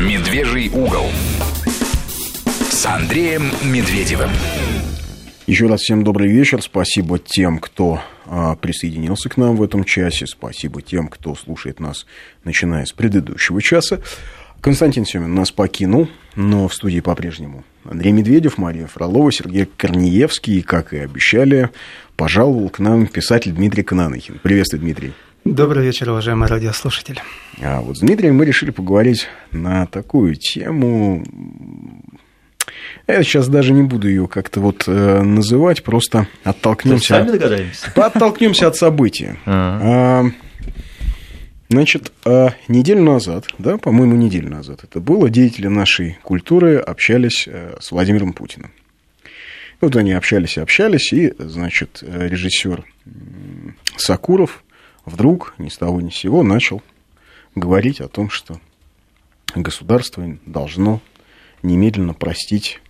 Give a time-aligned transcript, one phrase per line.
[0.00, 1.10] Медвежий угол
[2.70, 4.30] с Андреем Медведевым.
[5.46, 6.62] Еще раз всем добрый вечер.
[6.62, 10.26] Спасибо тем, кто а, присоединился к нам в этом часе.
[10.26, 12.06] Спасибо тем, кто слушает нас,
[12.44, 14.00] начиная с предыдущего часа.
[14.62, 20.62] Константин Семин нас покинул, но в студии по-прежнему Андрей Медведев, Мария Фролова, Сергей Корнеевский.
[20.62, 21.68] Как и обещали,
[22.16, 24.40] пожаловал к нам писатель Дмитрий Кананыхин.
[24.42, 25.12] Приветствую, Дмитрий.
[25.44, 27.22] Добрый вечер, уважаемые радиослушатели.
[27.62, 31.24] А вот с Дмитрием мы решили поговорить на такую тему.
[33.06, 37.14] Я сейчас даже не буду ее как-то вот э, называть, просто оттолкнемся.
[37.14, 37.90] Сами догадаемся.
[37.94, 39.38] Оттолкнемся от события.
[39.46, 40.26] А,
[41.70, 47.78] значит, а, неделю назад, да, по-моему, неделю назад это было, деятели нашей культуры общались э,
[47.80, 48.72] с Владимиром Путиным.
[49.80, 52.84] Вот они общались и общались, и, значит, режиссер
[53.96, 54.62] Сакуров
[55.10, 56.82] вдруг ни с того ни с сего начал
[57.54, 58.60] говорить о том, что
[59.54, 61.00] государство должно
[61.62, 62.80] немедленно простить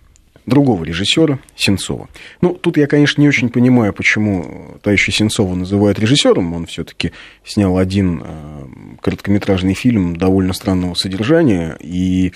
[0.45, 2.09] другого режиссера Сенцова.
[2.41, 6.53] Ну, тут я, конечно, не очень понимаю, почему товарища Сенцова называют режиссером.
[6.53, 7.11] Он все-таки
[7.45, 8.67] снял один э,
[9.01, 11.77] короткометражный фильм довольно странного содержания.
[11.79, 12.33] И,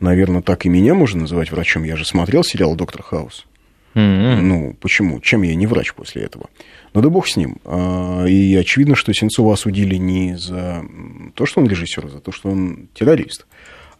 [0.00, 1.84] наверное, так и меня можно называть врачом.
[1.84, 3.46] Я же смотрел сериал Доктор Хаус.
[3.94, 4.40] Mm-hmm.
[4.40, 5.20] Ну, почему?
[5.20, 6.48] Чем я не врач после этого?
[6.94, 7.58] Но ну, да бог с ним.
[7.64, 10.84] А, и очевидно, что Сенцова осудили не за
[11.34, 13.46] то, что он режиссер, а за то, что он террорист,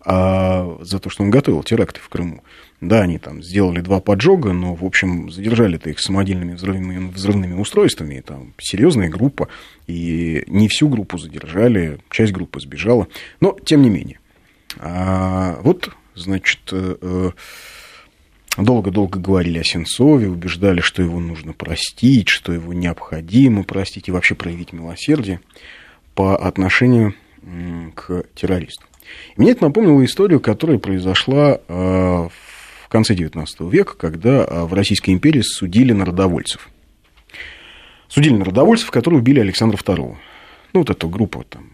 [0.04, 2.42] а за то, что он готовил теракты в Крыму.
[2.80, 8.20] Да, они там сделали два поджога, но, в общем, задержали-то их самодельными взрывными, взрывными устройствами.
[8.20, 9.48] Там серьезная группа,
[9.86, 13.06] и не всю группу задержали, часть группы сбежала.
[13.40, 14.18] Но, тем не менее.
[14.80, 17.30] А вот, значит, э, э,
[18.56, 24.34] долго-долго говорили о Сенцове, убеждали, что его нужно простить, что его необходимо простить и вообще
[24.34, 25.40] проявить милосердие
[26.14, 27.14] по отношению
[27.94, 28.84] к террористу.
[29.36, 34.74] И мне это напомнило историю, которая произошла э, в конце XIX века, когда э, в
[34.74, 36.68] Российской империи судили народовольцев.
[38.08, 40.16] Судили народовольцев, которые убили Александра II.
[40.74, 41.70] Ну, вот эта группа, там,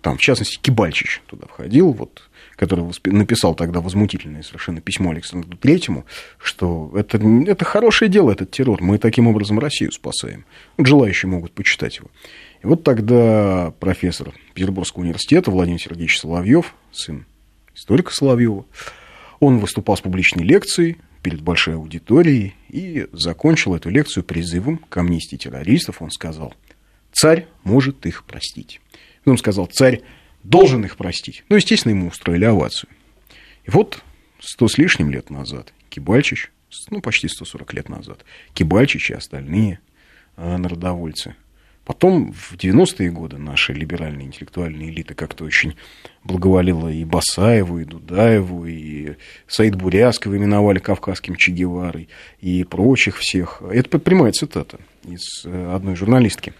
[0.00, 2.29] там в частности, Кибальчич туда входил, вот
[2.60, 6.04] который написал тогда возмутительное совершенно письмо Александру Третьему,
[6.36, 10.44] что это, это хорошее дело, этот террор, мы таким образом Россию спасаем.
[10.76, 12.08] Желающие могут почитать его.
[12.62, 17.24] И вот тогда профессор Петербургского университета Владимир Сергеевич Соловьев, сын
[17.74, 18.66] историка Соловьева,
[19.38, 25.36] он выступал с публичной лекцией перед большой аудиторией и закончил эту лекцию призывом к амнистии
[25.36, 26.02] террористов.
[26.02, 26.52] Он сказал,
[27.10, 28.82] царь может их простить.
[29.24, 30.02] Он сказал, царь
[30.42, 31.44] должен их простить.
[31.48, 32.90] Ну, естественно, ему устроили овацию.
[33.64, 34.02] И вот
[34.40, 36.50] сто с лишним лет назад Кибальчич,
[36.90, 38.24] ну, почти 140 лет назад,
[38.54, 39.80] Кибальчич и остальные
[40.36, 41.34] э, народовольцы.
[41.84, 45.76] Потом в 90-е годы наша либеральная интеллектуальная элита как-то очень
[46.22, 49.16] благоволила и Басаеву, и Дудаеву, и
[49.48, 52.08] Саид Буряского именовали кавказским Че Геварой,
[52.40, 53.62] и прочих всех.
[53.62, 56.52] Это прямая цитата из э, одной журналистки.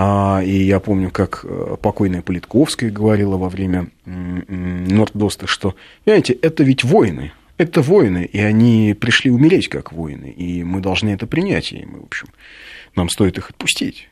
[0.00, 6.62] А, и я помню, как э, покойная Политковская говорила во время Нордоста, что, понимаете, это
[6.62, 11.72] ведь воины, это воины, и они пришли умереть как воины, и мы должны это принять,
[11.72, 12.28] и мы, в общем,
[12.94, 14.08] нам стоит их отпустить.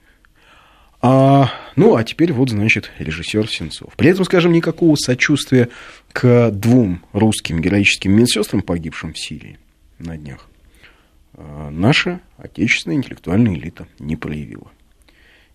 [1.03, 3.93] А, ну, а теперь вот, значит, режиссер Сенцов.
[3.95, 5.69] При этом, скажем, никакого сочувствия
[6.13, 9.57] к двум русским героическим медсестрам, погибшим в Сирии
[10.01, 10.49] на днях,
[11.35, 14.73] а, наша отечественная интеллектуальная элита не проявила.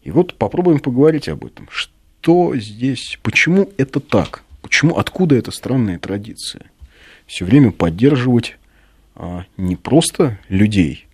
[0.03, 1.67] И вот попробуем поговорить об этом.
[1.71, 4.43] Что здесь, почему это так?
[4.61, 6.65] Почему, откуда эта странная традиция?
[7.27, 8.57] Все время поддерживать
[9.15, 11.07] а, не просто людей,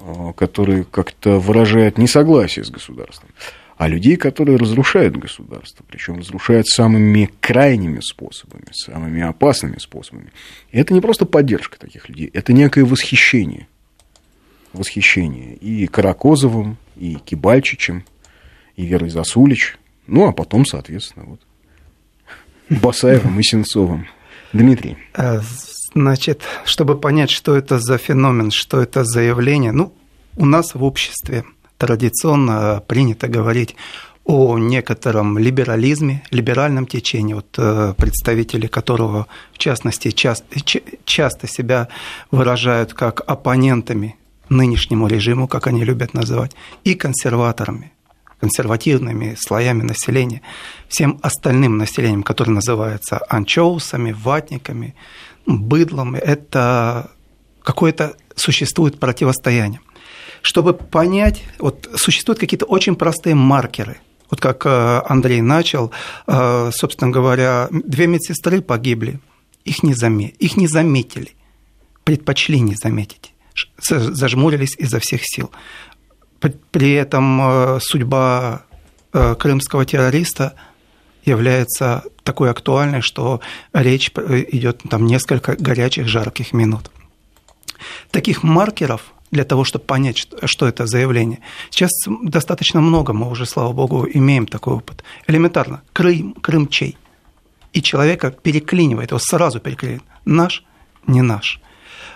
[0.00, 3.30] а, которые как-то выражают несогласие с государством,
[3.76, 10.32] а людей, которые разрушают государство, причем разрушают самыми крайними способами, самыми опасными способами.
[10.70, 13.66] И это не просто поддержка таких людей, это некое восхищение.
[14.72, 18.04] Восхищение и Каракозовым, и Кибальчичем,
[18.76, 21.40] и Верой Засулич, ну, а потом, соответственно, вот
[22.68, 24.06] Басаевым и Сенцовым.
[24.52, 24.96] Дмитрий.
[25.14, 25.40] Э,
[25.94, 29.92] значит, чтобы понять, что это за феномен, что это за явление, ну,
[30.36, 31.44] у нас в обществе
[31.76, 33.76] традиционно принято говорить
[34.24, 40.46] о некотором либерализме, либеральном течении, вот, э, представители которого, в частности, часто,
[41.04, 41.88] часто себя
[42.30, 44.16] выражают как оппонентами
[44.48, 46.52] нынешнему режиму, как они любят называть,
[46.84, 47.92] и консерваторами
[48.40, 50.42] консервативными слоями населения,
[50.88, 54.94] всем остальным населением, которое называется анчоусами, ватниками,
[55.46, 57.10] быдлом, это
[57.62, 59.80] какое-то существует противостояние.
[60.42, 63.96] Чтобы понять, вот существуют какие-то очень простые маркеры.
[64.30, 65.90] Вот как э, Андрей начал,
[66.26, 69.20] э, собственно говоря, две медсестры погибли,
[69.64, 70.28] их не, заме...
[70.38, 71.32] их не заметили,
[72.04, 73.32] предпочли не заметить,
[73.78, 75.50] зажмурились изо всех сил.
[76.70, 78.62] При этом э, судьба
[79.12, 80.54] крымского террориста
[81.24, 83.40] является такой актуальной, что
[83.72, 86.90] речь идет там несколько горячих, жарких минут.
[88.10, 91.38] Таких маркеров для того, чтобы понять, что это заявление.
[91.70, 91.90] Сейчас
[92.22, 95.04] достаточно много, мы уже, слава богу, имеем такой опыт.
[95.28, 95.82] Элементарно.
[95.92, 96.96] Крым, Крым чей?
[97.72, 100.02] И человека переклинивает, его сразу переклинивает.
[100.24, 100.64] Наш,
[101.06, 101.60] не наш.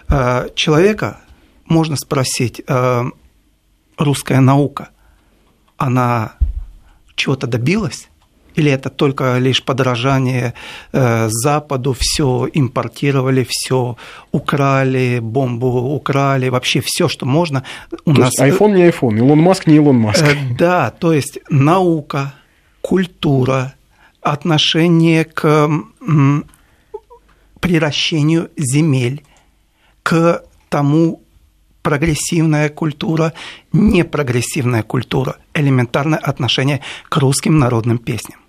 [0.08, 1.20] Человека
[1.66, 2.60] можно спросить,
[3.98, 4.88] русская наука,
[5.76, 6.32] она
[7.14, 8.08] чего-то добилась?
[8.54, 10.52] Или это только лишь подражание
[10.92, 13.96] э, Западу, все импортировали, все
[14.32, 17.62] украли, бомбу украли, вообще все, что можно.
[18.04, 18.32] У то нас...
[18.32, 20.22] есть iPhone не iPhone, Илон Маск не Илон Маск.
[20.22, 22.34] Э, да, то есть наука,
[22.80, 23.74] культура,
[24.22, 25.70] отношение к
[27.60, 29.22] приращению земель,
[30.02, 31.22] к тому,
[31.82, 33.32] прогрессивная культура,
[33.72, 38.40] непрогрессивная культура, элементарное отношение к русским народным песням.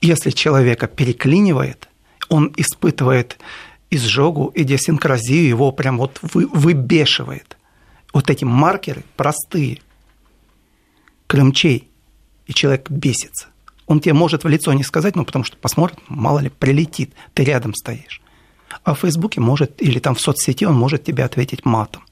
[0.00, 1.88] Если человека переклинивает,
[2.28, 3.38] он испытывает
[3.90, 7.56] изжогу, идиосинкразию, его прям вот вы, выбешивает.
[8.12, 9.80] Вот эти маркеры простые,
[11.26, 11.88] крымчей,
[12.46, 13.48] и человек бесится.
[13.86, 17.44] Он тебе может в лицо не сказать, ну, потому что посмотрит, мало ли, прилетит, ты
[17.44, 18.20] рядом стоишь.
[18.84, 22.02] А в Фейсбуке может, или там в соцсети он может тебе ответить матом.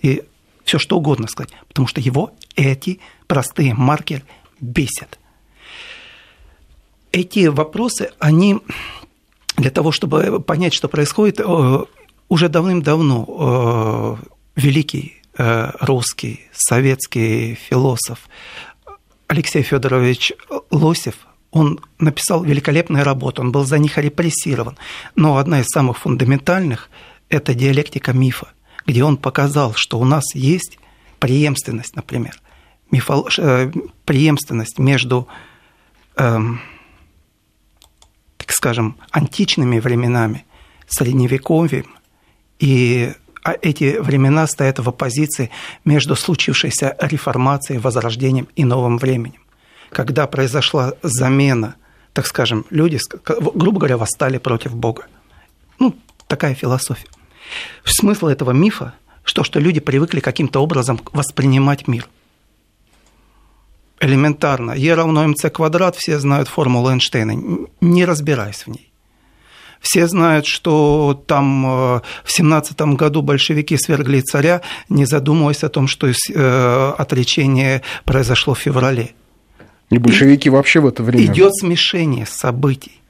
[0.00, 0.22] И
[0.64, 4.22] все что угодно сказать, потому что его эти простые маркеры
[4.60, 5.18] бесят
[7.14, 8.58] эти вопросы, они
[9.56, 11.84] для того, чтобы понять, что происходит, э,
[12.28, 18.18] уже давным-давно э, великий э, русский, советский философ
[19.28, 20.32] Алексей Федорович
[20.72, 21.14] Лосев,
[21.54, 24.76] он написал великолепную работу, он был за них репрессирован.
[25.14, 26.90] Но одна из самых фундаментальных–
[27.28, 28.48] это диалектика мифа,
[28.86, 30.78] где он показал, что у нас есть
[31.20, 32.40] преемственность, например,
[32.90, 33.28] мифол...
[34.04, 35.28] преемственность между
[36.16, 36.60] эм,
[38.36, 40.44] так скажем, античными временами,
[40.88, 41.86] средневековьем,
[42.58, 43.12] и
[43.44, 45.50] а эти времена стоят в оппозиции
[45.84, 49.43] между случившейся реформацией, возрождением и новым временем.
[49.94, 51.76] Когда произошла замена,
[52.12, 52.98] так скажем, люди,
[53.54, 55.06] грубо говоря, восстали против Бога.
[55.78, 55.94] Ну,
[56.26, 57.08] такая философия.
[57.84, 58.94] Смысл этого мифа,
[59.24, 62.08] что, что люди привыкли каким-то образом воспринимать мир–
[64.04, 64.72] элементарно.
[64.72, 67.34] Е равно МЦ квадрат, все знают формулу Эйнштейна,
[67.80, 68.90] не разбираясь в ней.
[69.80, 75.88] Все знают, что там э, в 17 году большевики свергли царя, не задумываясь о том,
[75.88, 79.14] что э, отречение произошло в феврале.
[79.94, 81.24] И большевики И вообще в это время...
[81.24, 83.00] Идет смешение событий.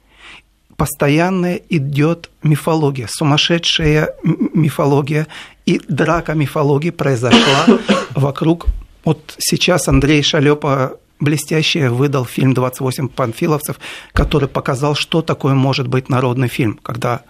[0.76, 5.26] Постоянно идет мифология, сумасшедшая мифология,
[5.66, 7.78] и драка мифологии произошла
[8.14, 8.66] вокруг
[9.04, 13.78] вот сейчас Андрей Шалепа блестяще выдал фильм «28 панфиловцев»,
[14.12, 17.22] который показал, что такое может быть народный фильм, когда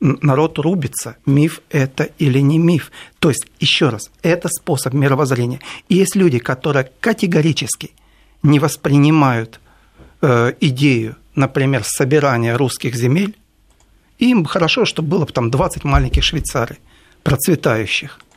[0.00, 2.90] народ рубится, миф это или не миф.
[3.18, 5.60] То есть, еще раз, это способ мировоззрения.
[5.88, 7.92] И есть люди, которые категорически
[8.42, 9.60] не воспринимают
[10.22, 13.36] э, идею, например, собирания русских земель,
[14.18, 16.78] им хорошо, чтобы было бы там 20 маленьких Швейцарий,
[17.22, 18.20] процветающих–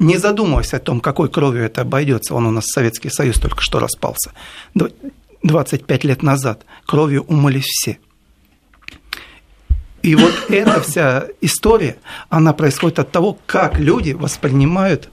[0.00, 2.34] не задумываясь о том, какой кровью это обойдется.
[2.34, 4.32] Он у нас Советский Союз только что распался.
[5.42, 7.98] 25 лет назад кровью умылись все.
[10.02, 11.96] И вот эта вся история,
[12.30, 15.10] она происходит от того, как люди воспринимают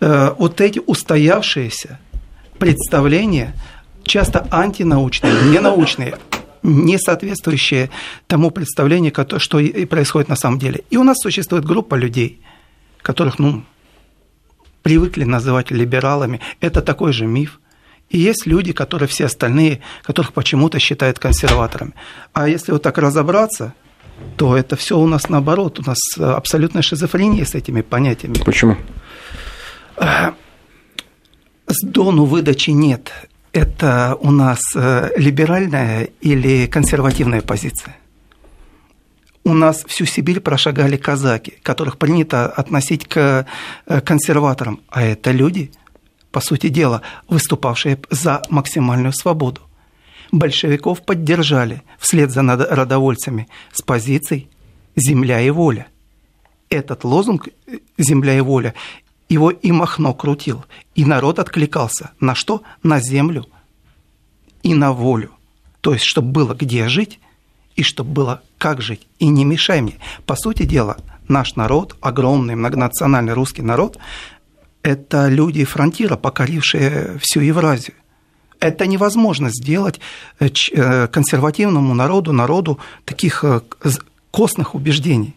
[0.00, 1.98] э, вот эти устоявшиеся
[2.58, 3.54] представления,
[4.02, 6.18] часто антинаучные, ненаучные,
[6.62, 7.90] не соответствующие
[8.26, 10.82] тому представлению, что и происходит на самом деле.
[10.90, 12.40] И у нас существует группа людей,
[13.02, 13.62] которых, ну,
[14.82, 17.60] привыкли называть либералами, это такой же миф.
[18.08, 21.92] И есть люди, которые все остальные, которых почему-то считают консерваторами.
[22.32, 23.74] А если вот так разобраться,
[24.36, 25.80] то это все у нас наоборот.
[25.80, 28.38] У нас абсолютная шизофрения с этими понятиями.
[28.44, 28.76] Почему?
[31.66, 33.12] С дону выдачи нет.
[33.52, 37.96] Это у нас э, либеральная или консервативная позиция?
[39.46, 43.46] у нас всю Сибирь прошагали казаки, которых принято относить к
[43.86, 45.70] э, консерваторам, а это люди,
[46.32, 49.60] по сути дела, выступавшие за максимальную свободу.
[50.32, 54.50] Большевиков поддержали вслед за родовольцами с позиций
[54.96, 55.86] «земля и воля».
[56.68, 57.48] Этот лозунг
[57.96, 58.74] «земля и воля»
[59.28, 60.64] его и Махно крутил,
[60.94, 62.10] и народ откликался.
[62.20, 62.62] На что?
[62.82, 63.46] На землю
[64.62, 65.32] и на волю.
[65.80, 67.20] То есть, чтобы было где жить,
[67.76, 69.06] и чтобы было как жить.
[69.18, 69.98] И не мешай мне.
[70.24, 70.96] По сути дела,
[71.28, 73.98] наш народ, огромный многонациональный русский народ,
[74.82, 77.96] это люди фронтира, покорившие всю Евразию.
[78.60, 80.00] Это невозможно сделать
[80.38, 83.60] э, э, консервативному народу, народу таких э,
[84.30, 85.34] костных убеждений.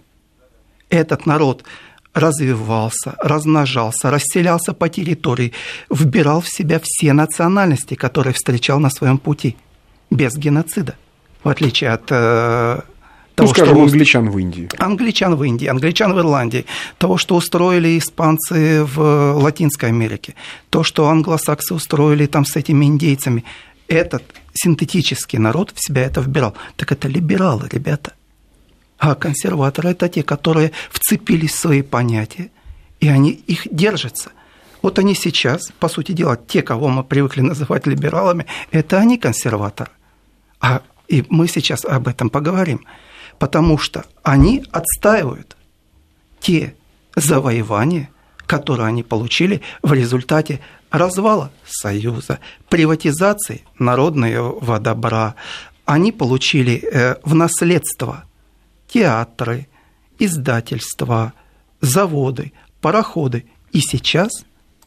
[0.89, 1.63] Этот народ
[2.13, 5.53] развивался, размножался, расселялся по территории,
[5.89, 9.55] вбирал в себя все национальности, которые встречал на своем пути,
[10.09, 10.95] без геноцида,
[11.43, 12.81] в отличие от э,
[13.35, 14.69] того, ну, скажем, что англичан в Индии.
[14.77, 16.65] Англичан в Индии, англичан в Ирландии,
[16.97, 20.35] того, что устроили испанцы в Латинской Америке,
[20.69, 23.43] то, что англосаксы устроили там с этими индейцами.
[23.87, 24.23] Этот
[24.53, 26.53] синтетический народ в себя это вбирал.
[26.75, 28.13] Так это либералы, ребята.
[28.99, 32.51] А консерваторы– это те, которые вцепились в свои понятия,
[32.99, 34.31] и они их держатся.
[34.81, 39.91] Вот они сейчас, по сути дела, те, кого мы привыкли называть либералами, это они консерваторы.
[40.59, 42.85] А и мы сейчас об этом поговорим,
[43.39, 45.55] потому что они отстаивают
[46.41, 46.75] те
[47.15, 48.09] завоевания,
[48.45, 50.59] которые они получили в результате
[50.91, 55.35] развала Союза, приватизации народного добра.
[55.85, 58.25] Они получили э, в наследство
[58.91, 59.67] театры,
[60.17, 61.33] издательства,
[61.79, 63.45] заводы, пароходы.
[63.71, 64.29] И сейчас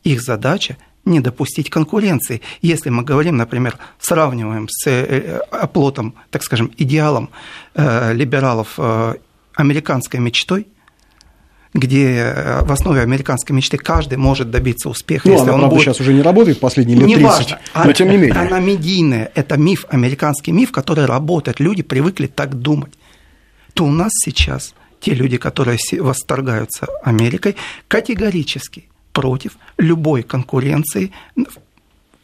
[0.04, 2.42] их задача не допустить конкуренции.
[2.60, 7.30] Если мы говорим, например, сравниваем с э, оплотом, так скажем, идеалом
[7.74, 9.14] э, либералов э,
[9.54, 10.68] американской мечтой,
[11.74, 15.26] где в основе американской мечты каждый может добиться успеха.
[15.26, 15.84] Ну, если она, он правда, будет...
[15.86, 18.38] сейчас уже не работает последние лет не 30, важно, но а, тем не менее.
[18.38, 22.92] Она медийная, это миф, американский миф, который работает, люди привыкли так думать
[23.74, 27.56] то у нас сейчас те люди, которые восторгаются Америкой,
[27.88, 31.58] категорически против любой конкуренции в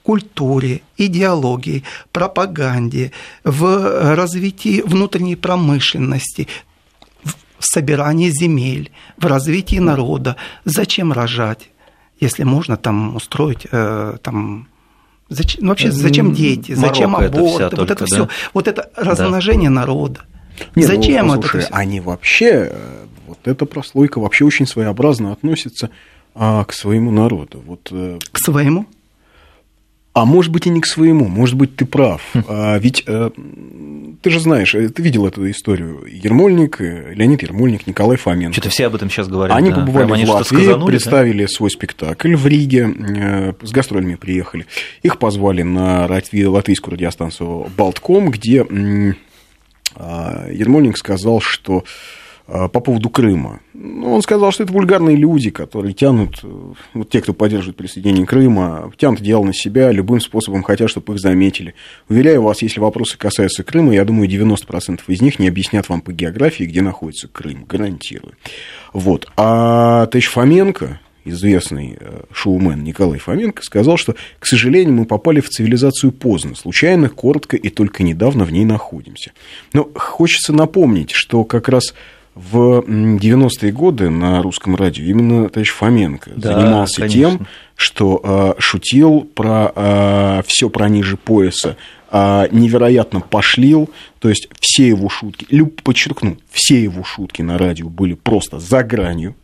[0.03, 3.13] культуре, идеологии, пропаганде,
[3.45, 6.49] в развитии внутренней промышленности,
[7.25, 10.37] в собирании земель, в развитии народа.
[10.65, 11.69] Зачем рожать,
[12.21, 14.69] если можно там устроить э, там,
[15.31, 18.07] Зачем, ну, вообще, зачем дети, зачем аборты, вот только, это да?
[18.07, 19.75] все, вот это размножение да.
[19.75, 20.21] народа.
[20.75, 21.75] Нет, Зачем ну, послушай, это?
[21.75, 25.91] Они вообще, э, вот эта прослойка вообще очень своеобразно относится
[26.35, 27.63] а, к своему народу.
[27.67, 28.87] Вот, э, к своему?
[30.15, 32.23] А может быть и не к своему, может быть ты прав.
[32.35, 32.43] Хм.
[32.49, 33.31] А, ведь а,
[34.23, 36.05] ты же знаешь, ты видел эту историю.
[36.11, 38.53] Ермольник, Леонид Ермольник, Николай Фоменко.
[38.53, 39.57] Что-то все об этом сейчас говорят.
[39.57, 39.77] Они да.
[39.77, 41.49] побывали Прямо в Латвии, представили да?
[41.49, 44.67] свой спектакль в Риге, с гастролями приехали.
[45.03, 48.65] Их позвали на латвийскую радиостанцию «Балтком», где
[49.99, 51.85] Ермольник сказал, что
[52.51, 53.61] а, по поводу Крыма.
[53.75, 56.49] Ну, он сказал, что это вульгарные люди, которые тянут, э,
[56.95, 61.21] вот те, кто поддерживает присоединение Крыма, тянут дело на себя, любым способом хотят, чтобы их
[61.21, 61.75] заметили.
[62.09, 66.11] Уверяю вас, если вопросы касаются Крыма, я думаю, 90% из них не объяснят вам по
[66.11, 68.33] географии, где находится Крым, гарантирую.
[68.95, 69.31] Вот.
[69.37, 75.49] А товарищ Фоменко, известный э, шоумен Николай Фоменко, сказал, что, к сожалению, мы попали в
[75.49, 79.33] цивилизацию поздно, случайно, коротко и только недавно в ней находимся.
[79.73, 81.95] Но хочется напомнить, что как раз
[82.39, 87.21] в 90-е годы на русском радио именно товарищ Фоменко да, занимался конечно.
[87.21, 91.77] тем, что э, шутил про э, все про ниже пояса,
[92.11, 97.89] э, невероятно пошлил, то есть все его шутки, люб, подчеркну, все его шутки на радио
[97.89, 99.35] были просто за гранью,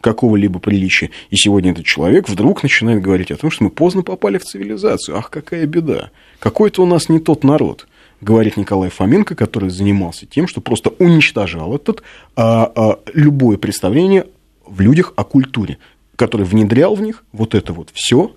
[0.00, 1.10] какого-либо приличия.
[1.30, 5.16] И сегодня этот человек вдруг начинает говорить о том, что мы поздно попали в цивилизацию.
[5.16, 6.10] Ах, какая беда.
[6.38, 7.86] Какой-то у нас не тот народ
[8.20, 12.02] говорит Николай Фоменко, который занимался тем, что просто уничтожал этот,
[12.36, 14.26] а, а, любое представление
[14.66, 15.78] в людях о культуре,
[16.16, 18.34] который внедрял в них вот это вот все,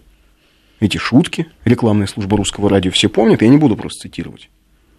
[0.79, 4.49] эти шутки, рекламная служба русского радио все помнят, я не буду просто цитировать.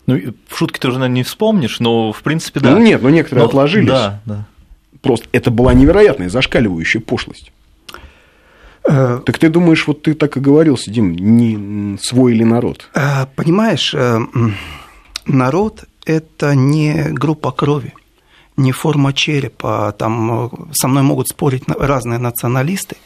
[0.07, 2.73] Ну, шутки тоже, наверное, не вспомнишь, но, в принципе, да.
[2.73, 3.89] Ну, нет, но некоторые но, отложились.
[3.89, 4.47] Да, да.
[5.05, 7.53] Просто это была невероятная, зашкаливающая пошлость.
[8.89, 12.89] Э, так ты думаешь, вот ты так и говорил, Дим, не свой или народ?
[12.95, 14.19] Э, понимаешь, э,
[15.27, 17.93] народ– это не группа крови,
[18.57, 19.93] не форма черепа.
[19.99, 22.97] Там со мной могут спорить разные националисты.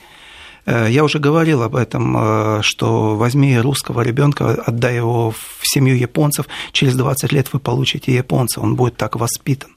[0.67, 6.95] Я уже говорил об этом, что возьми русского ребенка, отдай его в семью японцев, через
[6.95, 9.71] 20 лет вы получите японца, он будет так воспитан.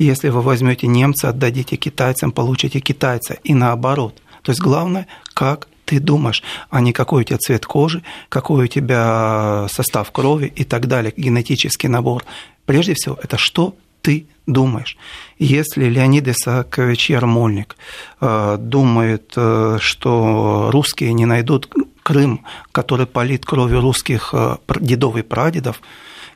[0.00, 3.34] Если вы возьмете немца, отдадите китайцам, получите китайца.
[3.44, 4.22] И наоборот.
[4.42, 8.66] То есть главное, как ты думаешь, а не какой у тебя цвет кожи, какой у
[8.66, 12.24] тебя состав крови и так далее, генетический набор.
[12.64, 14.96] Прежде всего, это что ты думаешь.
[15.38, 17.76] Если Леонид Исаакович Ярмольник
[18.22, 21.68] э, думает, э, что русские не найдут
[22.02, 25.82] Крым, который полит кровью русских э, дедов и прадедов,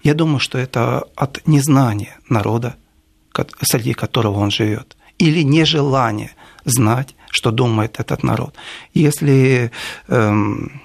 [0.02, 2.76] я думаю, что это от незнания народа,
[3.62, 6.33] среди которого он живет, или нежелания
[6.64, 8.55] знать, что думает этот народ.
[8.95, 9.71] Если
[10.09, 10.83] эм,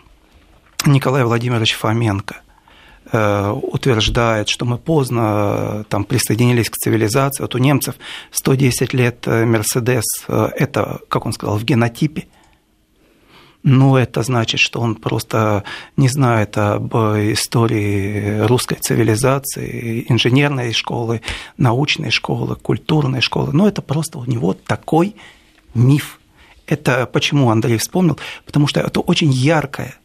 [0.85, 2.41] Николай Владимирович Фоменко–
[3.11, 7.41] Э, утверждает, что мы поздно э, там, присоединились к цивилизации.
[7.41, 7.95] Вот у немцев
[8.31, 12.27] 110 лет э, Мерседес, это, как он сказал, в генотипе.
[13.63, 15.63] Но это значит, что он просто
[15.97, 21.21] не знает об истории русской цивилизации, инженерной школы,
[21.57, 23.51] научной школы, культурной школы.
[23.51, 25.15] Но это просто у него такой
[25.73, 26.19] миф.
[26.67, 28.17] Это почему Андрей вспомнил?
[28.45, 29.95] Потому что это очень яркое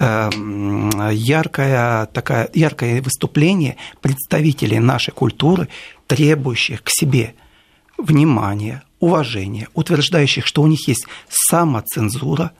[0.00, 5.68] Эм, яркое, такое, яркое выступление представителей нашей культуры,
[6.06, 7.34] требующих к себе
[7.96, 12.52] внимания, уважения, утверждающих, что у них есть самоцензура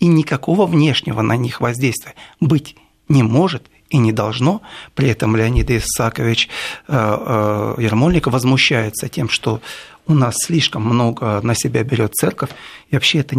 [0.00, 2.76] и никакого внешнего на них воздействия быть
[3.08, 4.62] не может и не должно.
[4.94, 6.48] При этом Леонид Исаакович
[6.88, 9.60] э, э, Ермольник возмущается тем, что
[10.06, 12.50] у нас слишком много на себя берет церковь,
[12.90, 13.36] и вообще это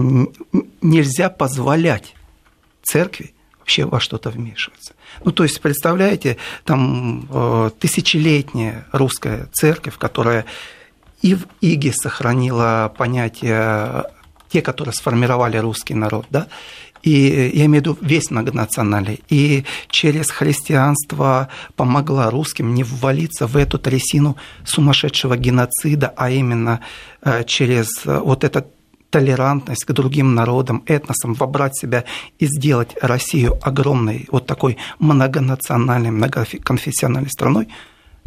[0.82, 2.16] нельзя позволять
[2.84, 4.94] церкви вообще во что-то вмешиваться.
[5.24, 10.46] Ну, то есть, представляете, там э, тысячелетняя русская церковь, которая
[11.22, 14.04] и в Иге сохранила понятие
[14.50, 16.48] те, которые сформировали русский народ, да,
[17.06, 23.58] и я имею в виду весь многонациональный, и через христианство помогла русским не ввалиться в
[23.58, 26.80] эту трясину сумасшедшего геноцида, а именно
[27.22, 28.68] э, через э, вот этот
[29.12, 32.06] толерантность к другим народам, этносам, вобрать себя
[32.40, 37.68] и сделать Россию огромной, вот такой многонациональной, многоконфессиональной страной,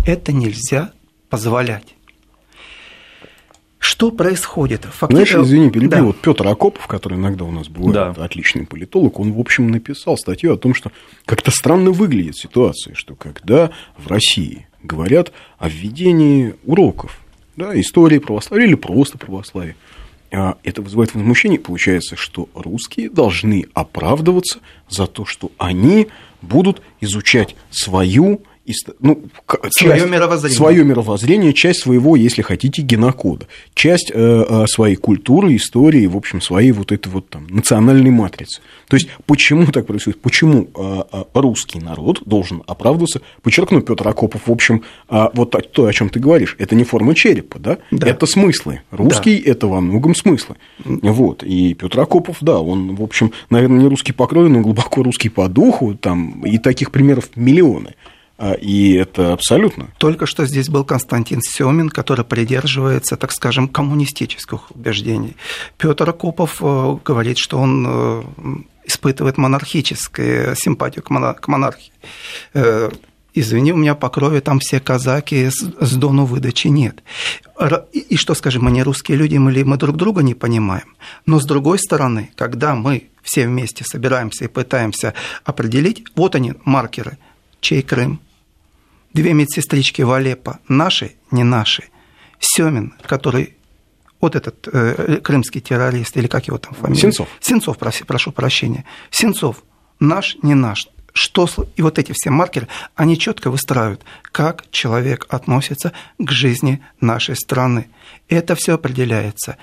[0.07, 0.93] это нельзя
[1.29, 1.98] позволять.
[3.89, 4.85] Что происходит?
[4.85, 5.33] Фактически...
[5.33, 6.03] Знаешь, извини, перебью, да.
[6.03, 8.23] вот Петр Акопов, который иногда у нас бывает да.
[8.23, 10.93] отличный политолог, он, в общем, написал статью о том, что
[11.25, 17.19] как-то странно выглядит ситуация, что когда в России говорят о введении уроков,
[17.57, 19.75] да, истории православия или просто православия,
[20.33, 21.59] а, это вызывает возмущение.
[21.59, 24.59] Получается, что русские должны оправдываться
[24.91, 26.09] за то, что они
[26.43, 28.43] будут изучать свою
[29.01, 29.23] ну,
[29.71, 30.57] свое мировоззрение.
[30.57, 36.41] свое мировоззрение, часть своего, если хотите, генокода, часть э, э, своей культуры, истории, в общем,
[36.41, 38.61] своей вот этой вот там национальной матрицы.
[38.89, 40.21] То есть, почему так происходит?
[40.21, 43.21] Почему э, э, русский народ должен оправдываться?
[43.43, 47.15] Подчеркну, Петр Акопов, в общем, э, вот то, о чем ты говоришь, это не форма
[47.15, 47.79] черепа, да?
[47.91, 48.09] да.
[48.09, 48.81] Это смыслы.
[48.91, 49.51] Русский да.
[49.51, 50.57] это во многом смыслы.
[50.85, 51.43] Вот.
[51.43, 55.29] И Петр Акопов, да, он, в общем, наверное, не русский по крови, но глубоко русский
[55.29, 57.95] по духу, там, и таких примеров миллионы.
[58.39, 59.89] А, и это абсолютно.
[59.99, 65.37] Только что здесь был Константин Семин, который придерживается, так скажем, коммунистических убеждений.
[65.77, 68.23] Петр Акопов э, говорит, что он э,
[68.87, 71.93] испытывает монархическую симпатию к монархии.
[72.55, 72.91] Э,
[73.35, 77.03] извини, у меня по крови там все казаки, с Дону выдачи нет.
[77.93, 80.95] И что, скажем, мы не русские люди, или мы друг друга не понимаем.
[81.27, 87.19] Но с другой стороны, когда мы все вместе собираемся и пытаемся определить, вот они, маркеры,
[87.61, 88.21] чей Крым,
[89.13, 91.85] две медсестрички в Алеппо, наши, не наши.
[92.39, 93.57] Семин, который
[94.21, 97.01] вот этот э, крымский террорист, или как его там фамилия?
[97.01, 97.29] Сенцов.
[97.41, 98.85] Сенцов, проси, прошу прощения.
[99.11, 99.63] Сенцов,
[100.01, 100.89] наш, не наш.
[101.13, 107.35] Что, и вот эти все маркеры, они четко выстраивают, как человек относится к жизни нашей
[107.35, 107.89] страны.
[108.29, 109.57] Это все определяется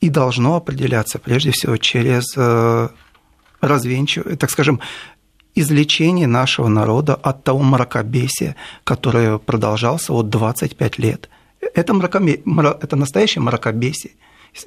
[0.00, 2.88] и должно определяться прежде всего через э,
[3.60, 4.80] развенчивание, так скажем,
[5.56, 11.28] излечение нашего народа от того мракобесия, которое продолжался вот 25 лет.
[11.74, 12.42] Это, мракобе...
[12.82, 14.12] это настоящее мракобесие.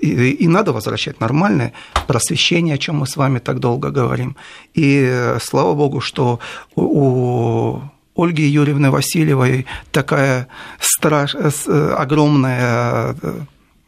[0.02, 1.74] И, надо возвращать нормальное
[2.08, 4.36] просвещение, о чем мы с вами так долго говорим.
[4.74, 6.40] И э, слава богу, что
[6.76, 7.80] у,
[8.16, 10.48] Ольги Юрьевны Васильевой такая
[10.80, 11.36] страш...
[11.36, 13.40] Э, огромная э,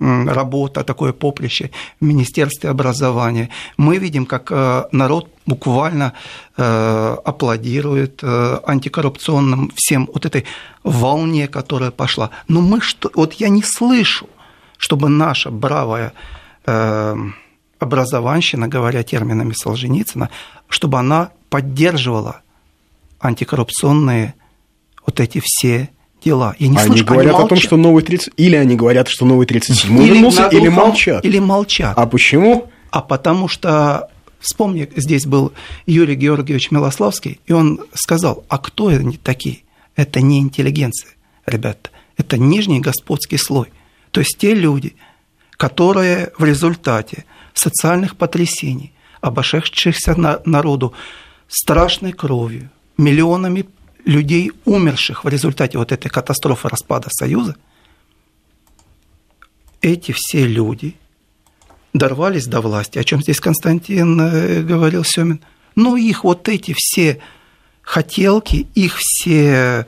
[0.01, 3.49] работа, такое поприще в Министерстве образования.
[3.77, 6.13] Мы видим, как э, народ буквально
[6.57, 10.45] э, аплодирует э, антикоррупционным всем вот этой
[10.83, 12.31] волне, которая пошла.
[12.47, 14.27] Но мы что, вот я не слышу,
[14.77, 16.13] чтобы наша бравая
[17.79, 20.29] образованщина, говоря терминами Солженицына,
[20.69, 22.41] чтобы она поддерживала
[23.19, 24.35] антикоррупционные
[25.05, 25.89] вот эти все
[26.23, 26.55] дела.
[26.59, 28.33] Я не они слышу, говорят они о том, что новый 30...
[28.37, 31.25] Или они говорят, что новый 37 или вернулся, или молчат.
[31.25, 31.97] Или молчат.
[31.97, 32.69] А почему?
[32.91, 35.53] А потому что, вспомни, здесь был
[35.85, 39.59] Юрий Георгиевич Милославский, и он сказал, а кто они такие?
[39.95, 41.11] Это не интеллигенция,
[41.45, 43.67] ребята, Это нижний господский слой.
[44.11, 44.95] То есть те люди,
[45.57, 50.93] которые в результате социальных потрясений, обошедшихся народу
[51.47, 53.65] страшной кровью, миллионами
[54.05, 57.55] людей, умерших в результате вот этой катастрофы распада Союза,
[59.81, 60.95] эти все люди
[61.93, 65.41] дорвались до власти, о чем здесь Константин э, говорил Семин.
[65.75, 67.21] Но их вот эти все
[67.81, 69.85] хотелки, их все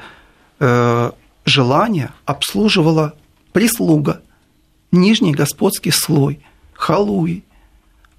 [0.59, 1.11] э,
[1.45, 3.15] желания обслуживала
[3.51, 4.21] прислуга,
[4.91, 6.39] нижний господский слой,
[6.73, 7.43] халуи,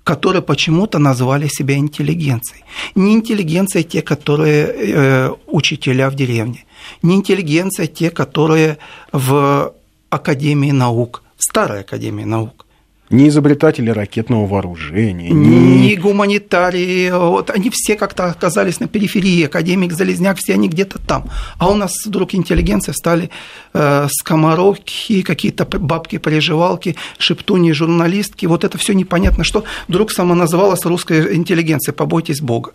[0.05, 2.65] которые почему-то назвали себя интеллигенцией.
[2.95, 6.65] Не интеллигенция те, которые э, учителя в деревне,
[7.03, 8.77] не интеллигенция те, которые
[9.13, 9.73] в
[10.11, 12.64] Академии наук, в Старой Академии наук,
[13.11, 17.11] не изобретатели ракетного вооружения, не, не гуманитарии.
[17.11, 19.45] Вот, они все как-то оказались на периферии.
[19.45, 21.31] Академик Залезняк, все они где-то там.
[21.59, 23.31] А у нас вдруг интеллигенция стали
[23.75, 28.47] э, скоморохи, какие-то бабки-приживалки, шептуни, журналистки.
[28.47, 31.93] Вот это все непонятно, что вдруг самоназывалась русская интеллигенция.
[31.93, 32.73] Побойтесь Бога.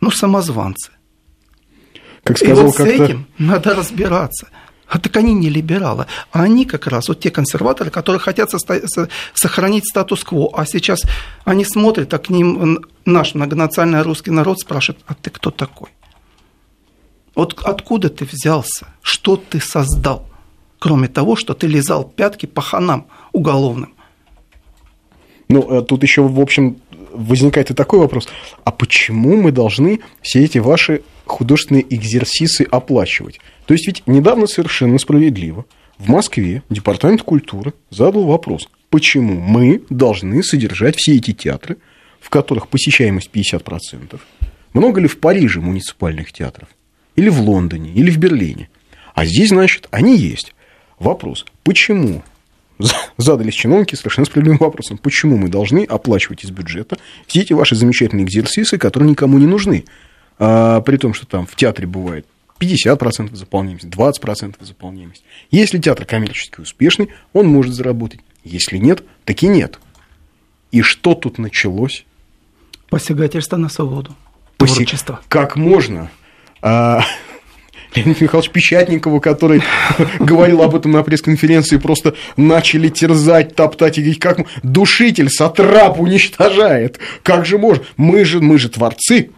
[0.00, 0.92] Ну, самозванцы.
[2.22, 4.48] Как сказал И вот с этим надо разбираться.
[4.92, 6.04] А так они не либералы.
[6.32, 8.50] А они как раз вот те консерваторы, которые хотят
[9.34, 10.50] сохранить статус-кво.
[10.52, 11.00] А сейчас
[11.46, 15.88] они смотрят, а к ним наш многонациональный русский народ спрашивает, а ты кто такой?
[17.34, 18.86] Вот откуда ты взялся?
[19.00, 20.26] Что ты создал?
[20.78, 23.94] Кроме того, что ты лизал пятки паханам уголовным.
[25.48, 28.28] Ну, э, тут еще, в общем, возникает и такой вопрос.
[28.64, 33.40] А почему мы должны все эти ваши художественные экзерсисы оплачивать?
[33.66, 35.64] То есть ведь недавно совершенно справедливо
[35.98, 41.76] в Москве Департамент культуры задал вопрос, почему мы должны содержать все эти театры,
[42.20, 44.18] в которых посещаемость 50%.
[44.72, 46.68] Много ли в Париже муниципальных театров?
[47.14, 48.68] Или в Лондоне, или в Берлине?
[49.14, 50.54] А здесь, значит, они есть.
[50.98, 52.22] Вопрос, почему
[53.16, 58.24] задались чиновники совершенно справедливым вопросом, почему мы должны оплачивать из бюджета все эти ваши замечательные
[58.24, 59.84] экзерсисы, которые никому не нужны,
[60.38, 62.26] а, при том, что там в театре бывает
[62.58, 65.24] 50% заполняемость, 20% заполняемость.
[65.50, 68.20] Если театр коммерчески успешный, он может заработать.
[68.44, 69.78] Если нет, так и нет.
[70.70, 72.04] И что тут началось?
[72.88, 74.14] Посягательство на свободу.
[74.58, 74.76] Посяг...
[74.76, 75.20] Творчество.
[75.28, 76.10] Как можно?
[76.60, 77.04] А...
[77.94, 79.62] Леонид Михайлович Печатникова, который
[80.20, 86.98] говорил об этом на пресс-конференции, просто начали терзать, топтать и говорить, как душитель, сатрап уничтожает.
[87.22, 87.84] Как же можно?
[87.96, 89.30] Мы же, мы же творцы.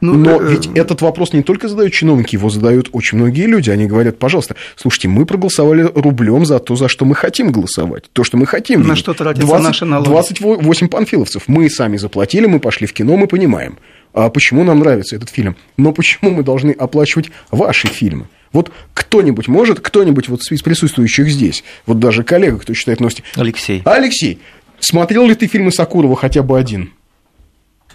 [0.00, 0.50] Ну, Но э...
[0.50, 3.70] ведь этот вопрос не только задают чиновники, его задают очень многие люди.
[3.70, 8.04] Они говорят, пожалуйста, слушайте, мы проголосовали рублем за то, за что мы хотим голосовать.
[8.12, 8.86] То, что мы хотим.
[8.86, 10.08] На что тратятся 20, наши налоги?
[10.08, 11.44] 28 панфиловцев.
[11.46, 13.78] Мы сами заплатили, мы пошли в кино, мы понимаем.
[14.16, 15.56] А почему нам нравится этот фильм?
[15.76, 18.28] Но почему мы должны оплачивать ваши фильмы?
[18.50, 23.22] Вот кто-нибудь может, кто-нибудь вот из присутствующих здесь, вот даже коллега, кто читает новости.
[23.34, 23.82] Алексей.
[23.84, 24.40] Алексей,
[24.80, 26.92] смотрел ли ты фильмы Сакурова хотя бы один?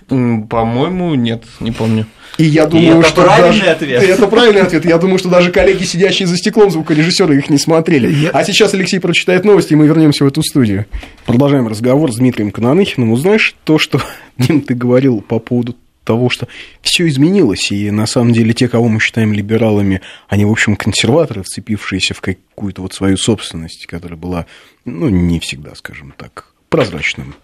[0.07, 2.05] По-моему, нет, не помню.
[2.37, 3.71] И я думаю, и это что правильный даже...
[3.71, 4.03] ответ.
[4.03, 4.85] Это правильный ответ.
[4.85, 8.11] Я думаю, что даже коллеги, сидящие за стеклом, звукорежиссеры их не смотрели.
[8.13, 8.29] Я...
[8.29, 10.85] А сейчас Алексей прочитает новости, и мы вернемся в эту студию.
[11.25, 13.11] Продолжаем разговор с Дмитрием Кананыхиным.
[13.11, 14.01] Узнаешь то, что,
[14.37, 16.47] Дим, ты говорил по поводу того, что
[16.81, 21.43] все изменилось, и на самом деле те, кого мы считаем либералами, они, в общем, консерваторы,
[21.43, 24.45] вцепившиеся в какую-то вот свою собственность, которая была,
[24.85, 27.35] ну, не всегда, скажем так, прозрачным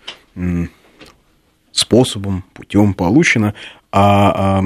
[1.71, 3.53] способом, путем получено,
[3.91, 4.63] а, а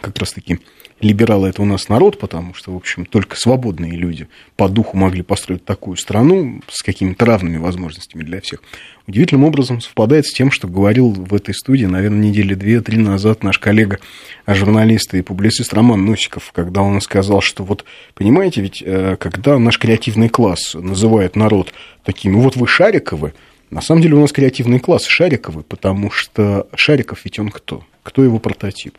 [0.00, 0.60] как раз-таки
[1.04, 5.22] либералы это у нас народ, потому что, в общем, только свободные люди по духу могли
[5.22, 8.62] построить такую страну с какими-то равными возможностями для всех.
[9.06, 13.58] Удивительным образом совпадает с тем, что говорил в этой студии, наверное, недели две-три назад наш
[13.58, 13.98] коллега,
[14.46, 19.78] журналист и публицист Роман Носиков, когда он сказал, что вот, понимаете, ведь э, когда наш
[19.78, 23.34] креативный класс называет народ такими, вот вы Шариковы,
[23.70, 27.84] на самом деле у нас креативный класс Шариковый, потому что Шариков ведь он кто?
[28.02, 28.96] Кто его прототип?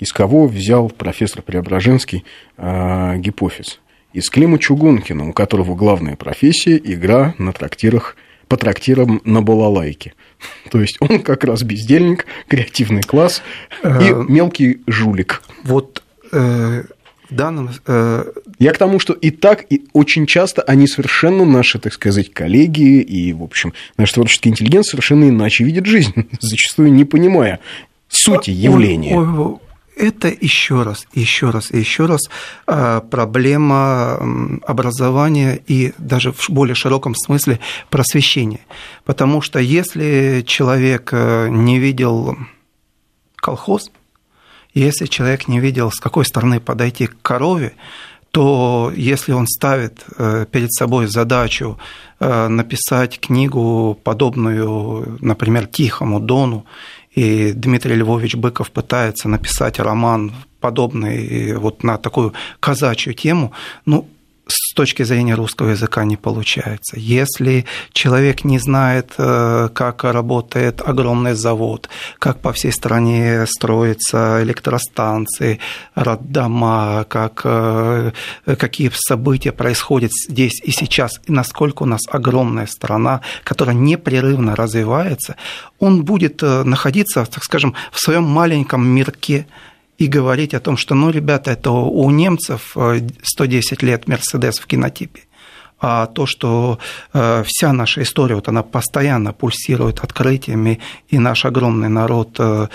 [0.00, 2.24] Из кого взял профессор Преображенский
[2.56, 3.80] э, гипофиз?
[4.12, 8.16] Из Клима Чугункина, у которого главная профессия– игра на трактирах,
[8.48, 10.14] по трактирам на балалайке.
[10.70, 13.42] То есть он как раз бездельник, креативный класс
[13.82, 15.42] и э, мелкий жулик.
[15.64, 16.02] Вот
[16.32, 16.84] э,
[17.30, 17.70] в данном...
[17.86, 18.24] Э...
[18.58, 23.00] Я к тому, что и так, и очень часто они совершенно наши, так сказать, коллеги
[23.00, 27.60] и, в общем, наш творческий интеллигент совершенно иначе видит жизнь, зачастую не понимая
[28.08, 29.16] сути явления.
[29.16, 29.58] Ой, ой,
[29.96, 32.20] это еще раз, еще раз еще раз
[32.66, 38.60] а, проблема образования и даже в более широком смысле просвещения.
[39.04, 42.36] Потому что если человек э, не видел
[43.36, 43.90] колхоз,
[44.74, 47.74] если человек не видел, с какой стороны подойти к корове,
[48.32, 51.78] то если он ставит э, перед собой задачу
[52.18, 56.66] э, написать книгу, подобную, например, Тихому Дону,
[57.14, 63.52] и Дмитрий Львович Быков пытается написать роман, подобный вот на такую казачью тему,
[63.84, 64.08] ну,
[64.74, 66.98] с точки зрения русского языка не получается.
[66.98, 75.60] Если человек не знает, э, как работает огромный завод, как по всей стране строятся электростанции,
[75.94, 78.10] роддома, как, э,
[78.58, 85.36] какие события происходят здесь и сейчас, и насколько у нас огромная страна, которая непрерывно развивается,
[85.78, 89.46] он будет э, находиться, так скажем, в своем маленьком мирке,
[90.04, 92.76] и говорить о том, что, ну, ребята, это у немцев
[93.22, 95.20] 110 э, лет Мерседес в кинотипе,
[95.80, 96.78] а то, что
[97.14, 102.68] э, вся наша история, вот она постоянно пульсирует открытиями, и наш огромный народ, э,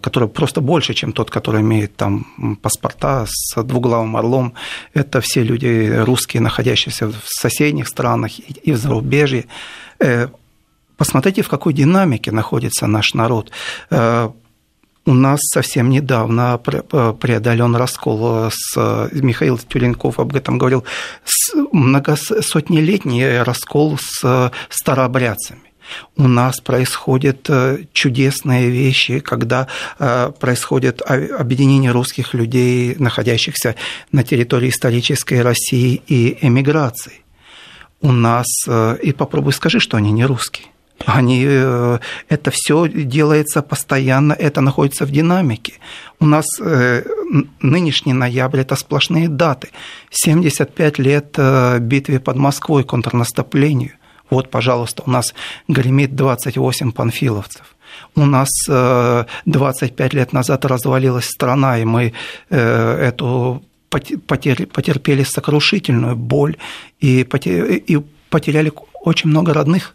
[0.00, 4.54] который просто больше, чем тот, который имеет там паспорта с двуглавым орлом,
[4.94, 9.44] это все люди русские, находящиеся в соседних странах и в зарубежье.
[10.96, 13.50] Посмотрите, в какой динамике находится наш народ
[15.06, 20.84] у нас совсем недавно э, преодолен раскол с Михаил Тюленков об этом говорил,
[21.72, 25.60] многосотнелетний раскол с старообрядцами.
[26.16, 33.74] У нас происходят э, чудесные вещи, когда э, происходит объединение русских людей, находящихся
[34.10, 37.20] на территории исторической России и эмиграции.
[38.00, 38.46] У нас,
[39.02, 40.66] и попробуй скажи, что они не русские.
[41.06, 45.74] Они, э, это все делается постоянно, это находится в динамике.
[46.20, 47.02] У нас э,
[47.60, 49.68] нынешний ноябрь– это сплошные даты.
[50.10, 53.92] 75 лет э, битве под Москвой, контрнаступлению.
[54.30, 55.34] Вот, пожалуйста, у нас
[55.68, 57.74] гремит 28 панфиловцев.
[58.16, 62.12] У нас 25 лет назад развалилась страна, и мы
[62.48, 66.56] эту потерпели сокрушительную боль
[66.98, 69.94] и потеряли очень много родных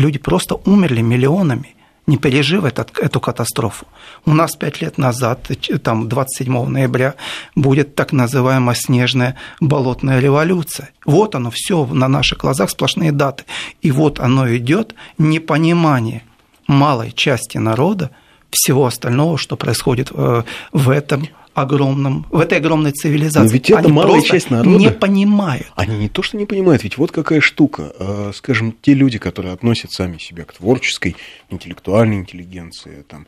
[0.00, 3.86] Люди просто умерли миллионами, не пережив этот, эту катастрофу.
[4.24, 5.50] У нас пять лет назад,
[5.82, 7.16] там 27 ноября,
[7.54, 10.88] будет так называемая снежная болотная революция.
[11.04, 13.44] Вот оно все на наших глазах, сплошные даты.
[13.82, 16.22] И вот оно идет непонимание
[16.66, 18.10] малой части народа
[18.48, 23.46] всего остального, что происходит э, в этом огромном, в этой огромной цивилизации.
[23.46, 24.76] Но ведь это они малая часть народа.
[24.78, 25.66] не понимают.
[25.74, 27.92] Они не то, что не понимают, ведь вот какая штука.
[27.98, 31.16] А, скажем, те люди, которые относят сами себя к творческой,
[31.48, 33.26] интеллектуальной интеллигенции, там,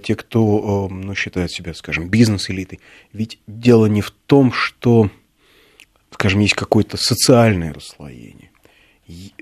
[0.00, 2.80] те, кто ну, считает себя, скажем, бизнес-элитой,
[3.12, 5.10] ведь дело не в том, что,
[6.10, 8.50] скажем, есть какое-то социальное расслоение.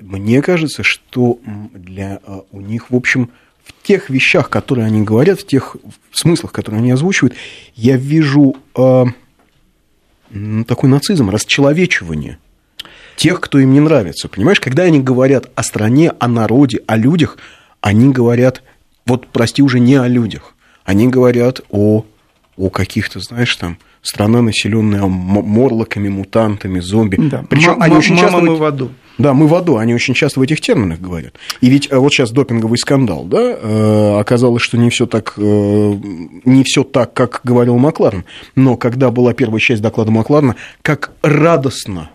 [0.01, 1.39] Мне кажется, что
[1.73, 3.31] для у них, в общем,
[3.65, 5.77] в тех вещах, которые они говорят, в тех
[6.13, 7.35] смыслах, которые они озвучивают,
[7.75, 9.05] я вижу э,
[10.67, 12.39] такой нацизм, расчеловечивание
[13.17, 14.29] тех, кто им не нравится.
[14.29, 17.39] Понимаешь, когда они говорят о стране, о народе, о людях,
[17.81, 18.63] они говорят,
[19.07, 22.05] вот прости, уже не о людях, они говорят о,
[22.57, 27.17] о каких-то, знаешь, там, страна, населенная морлоками, мутантами, зомби.
[27.17, 27.45] Да.
[27.49, 28.39] Причем они очень часто...
[28.39, 28.91] мы в аду.
[29.17, 31.35] Да, мы в аду, они очень часто в этих терминах говорят.
[31.61, 35.41] И ведь э, вот сейчас допинговый скандал, да, э, оказалось, что не все так, э,
[35.41, 38.25] не все так, как говорил Макларен.
[38.57, 42.11] Но когда была первая часть доклада Макларена, как радостно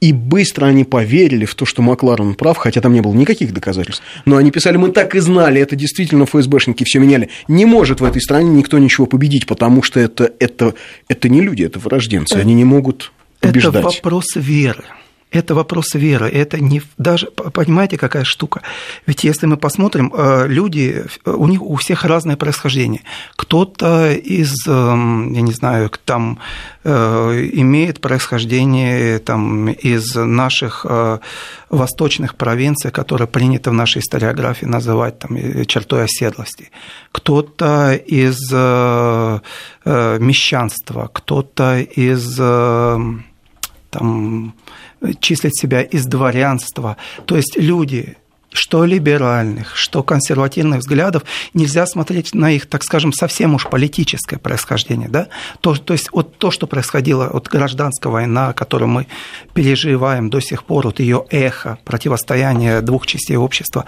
[0.00, 4.02] и быстро они поверили в то, что Макларен прав, хотя там не было никаких доказательств.
[4.24, 7.30] Но они писали, мы так и знали, это действительно ФСБшники все меняли.
[7.48, 10.74] Не может в этой стране никто ничего победить, потому что это, это,
[11.08, 13.76] это не люди, это вырожденцы, они не могут побеждать.
[13.76, 14.84] Это вопрос веры
[15.32, 16.28] это вопрос веры.
[16.28, 18.62] Это не даже понимаете, какая штука.
[19.06, 23.02] Ведь если мы посмотрим, э, люди, у них у всех разное происхождение.
[23.34, 26.38] Кто-то из, эм, я не знаю, там
[26.84, 31.18] э, имеет происхождение там, из наших э,
[31.70, 35.36] восточных провинций, которые принято в нашей историографии называть там,
[35.66, 36.70] чертой оседлости.
[37.10, 38.52] Кто-то из
[39.84, 43.24] мещанства, кто-то из там,
[45.20, 46.96] числить себя из дворянства.
[47.26, 48.16] То есть люди,
[48.56, 55.08] что либеральных, что консервативных взглядов, нельзя смотреть на их, так скажем, совсем уж политическое происхождение.
[55.08, 55.28] Да?
[55.60, 59.06] То, то есть вот то, что происходило, вот гражданская война, которую мы
[59.52, 63.84] переживаем до сих пор, вот ее эхо, противостояние двух частей общества,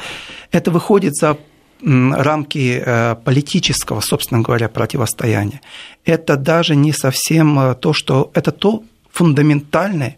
[0.51, 1.38] это выходит за
[1.81, 5.61] рамки э, политического, собственно говоря, противостояния.
[6.05, 8.31] Это даже не совсем э, то, что...
[8.35, 10.16] Это то фундаментальное,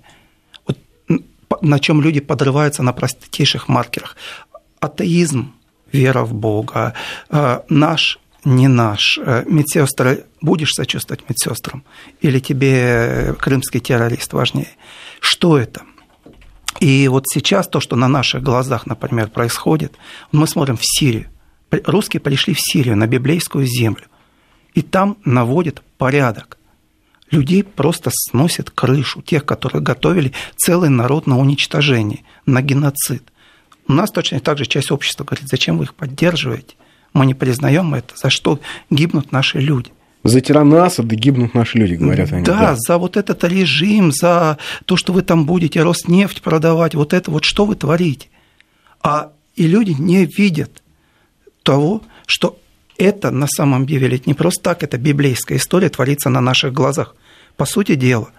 [1.60, 4.16] на чем люди подрываются на простейших маркерах.
[4.80, 5.52] Атеизм,
[5.92, 6.94] вера в Бога,
[7.28, 9.18] э, наш не наш.
[9.18, 11.84] Э, медсестры, будешь сочувствовать медсестрам?
[12.20, 14.68] Или тебе крымский террорист важнее?
[15.20, 15.82] Что это?
[16.78, 19.94] И вот сейчас то, что на наших глазах, например, происходит,
[20.32, 21.26] мы смотрим в Сирию.
[21.70, 24.04] Русские пришли в Сирию, на библейскую землю.
[24.74, 26.59] И там наводят порядок.
[27.30, 33.22] Людей просто сносят крышу, тех, которые готовили целый народ на уничтожение, на геноцид.
[33.86, 36.74] У нас точно так же часть общества говорит, зачем вы их поддерживаете?
[37.12, 39.90] Мы не признаем это, за что гибнут наши люди.
[40.22, 42.44] За тирана Асада гибнут наши люди, говорят они.
[42.44, 47.14] Да, да, за вот этот режим, за то, что вы там будете Роснефть продавать, вот
[47.14, 48.28] это вот что вы творите.
[49.02, 50.82] А и люди не видят
[51.62, 52.58] того, что
[52.98, 57.14] это на самом деле ведь не просто так, это библейская история творится на наших глазах.
[57.60, 58.30] По сути дела,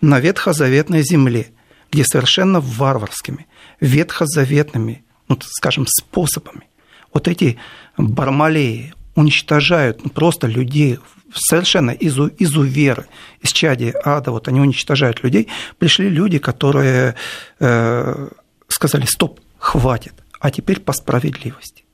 [0.00, 1.48] на ветхозаветной земле,
[1.90, 3.46] где совершенно варварскими,
[3.80, 6.70] ветхозаветными, ну, скажем, способами.
[7.12, 7.58] Вот эти
[7.98, 10.98] бармалеи уничтожают просто людей
[11.34, 13.08] совершенно из, из веры,
[13.42, 17.14] из чади ада, вот они уничтожают людей, пришли люди, которые
[17.60, 18.28] э,
[18.68, 21.84] сказали, стоп, хватит, а теперь по справедливости.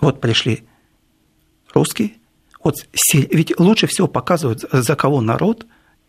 [0.00, 0.64] Вот пришли
[1.72, 2.14] русские,
[2.64, 2.74] вот,
[3.12, 5.64] ведь лучше всего показывают, за кого народ,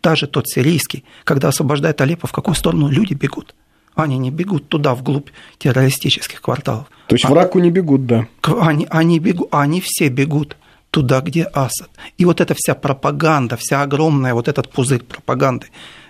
[0.06, 3.56] даже тот сирийский, когда освобождает Алеппо, в какую сторону люди бегут.
[3.96, 6.86] Они не бегут туда, вглубь террористических кварталов.
[7.08, 8.28] То есть а, врагу не бегут, да?
[8.42, 10.56] Они, они, бегут, они все бегут
[10.92, 11.90] туда, где Асад.
[12.18, 15.66] И вот эта вся пропаганда, вся огромная, вот этот пузырь пропаганды,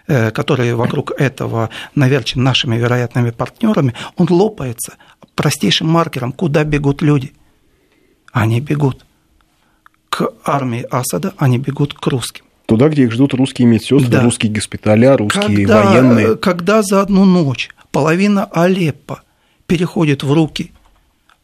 [0.09, 4.93] э, который вокруг этого наверчен нашими вероятными партнерами, он лопается
[5.35, 7.33] простейшим маркером, куда бегут люди.
[8.33, 9.07] Они бегут
[10.11, 12.46] к армии Асада, они бегут к русским.
[12.67, 14.23] Туда, где их ждут русские медсестры, да.
[14.23, 16.37] русские госпиталя, русские когда, военные.
[16.37, 19.23] Когда за одну ночь половина Алеппо
[19.69, 20.73] переходит в руки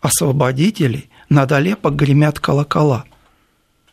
[0.01, 3.05] освободителей, над Алеппо гремят колокола,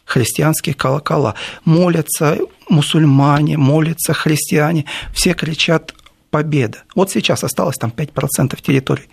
[0.05, 1.35] христианские колокола.
[1.65, 5.93] Молятся мусульмане, молятся христиане, все кричат
[6.31, 6.79] «Победа!».
[6.95, 9.07] Вот сейчас осталось там 5% территории.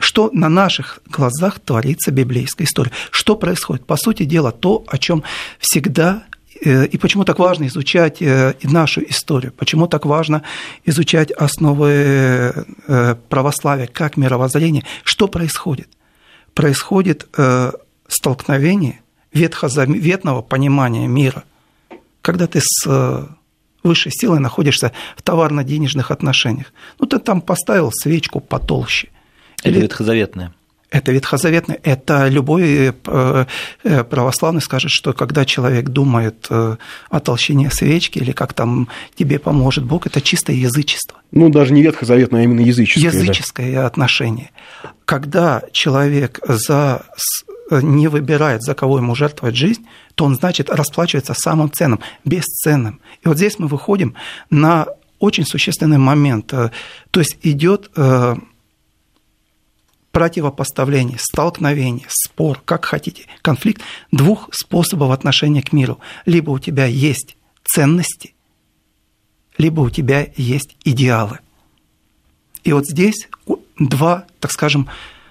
[0.00, 2.92] Что на наших глазах творится библейская история?
[3.10, 3.86] Что происходит?
[3.86, 5.22] По сути дела, то, о чем
[5.58, 9.52] всегда Э, и почему так важно изучать э, нашу историю?
[9.52, 10.42] Почему так важно
[10.84, 11.88] изучать основы
[12.86, 14.84] э, православия как мировоззрение?
[15.04, 15.88] Что происходит?
[16.54, 17.28] Происходит
[18.08, 19.00] столкновение
[19.32, 21.44] ветхозаветного понимания мира,
[22.20, 23.28] когда ты с
[23.84, 26.72] высшей силой находишься в товарно-денежных отношениях.
[26.98, 29.08] Ну, ты там поставил свечку потолще.
[29.62, 30.52] Или, Или ветхозаветное.
[30.90, 33.44] Это ветхозаветное, это любой э,
[33.84, 36.76] э, православный скажет, что когда человек думает э,
[37.10, 41.20] о толщине свечки или как там тебе поможет Бог, это чистое язычество.
[41.30, 43.12] Ну, даже не ветхозаветное, а именно языческое.
[43.12, 43.86] Языческое да.
[43.86, 44.50] отношение.
[45.04, 47.02] Когда человек за,
[47.70, 53.00] не выбирает, за кого ему жертвовать жизнь, то он, значит, расплачивается самым ценным, бесценным.
[53.22, 54.14] И вот здесь мы выходим
[54.48, 54.86] на
[55.18, 56.46] очень существенный момент.
[56.46, 56.70] То
[57.20, 57.90] есть идет
[60.18, 66.00] противопоставление, столкновение, спор, как хотите, конфликт двух способов отношения к миру.
[66.26, 68.34] Либо у тебя есть ценности,
[69.58, 71.38] либо у тебя есть идеалы.
[72.64, 73.28] И вот здесь
[73.78, 74.88] два, так скажем,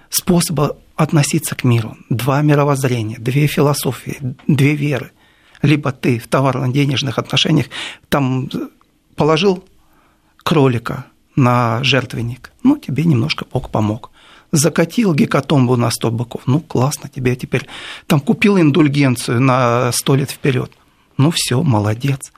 [0.08, 5.10] способа относиться к миру, два мировоззрения, две философии, две веры.
[5.60, 7.66] Либо ты в товарно-денежных отношениях
[8.08, 8.48] там
[9.16, 9.62] положил
[10.42, 11.04] кролика
[11.36, 14.12] на жертвенник, ну, тебе немножко Бог помог
[14.52, 16.42] закатил гекатомбу на 100 быков.
[16.46, 17.66] Ну, классно, тебе теперь
[18.06, 20.72] там купил индульгенцию на 100 лет вперед.
[21.16, 22.32] Ну, все, молодец.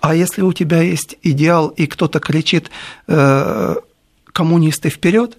[0.00, 2.70] А если у тебя есть идеал, и кто-то кричит
[3.08, 3.74] э,
[4.26, 5.36] коммунисты вперед,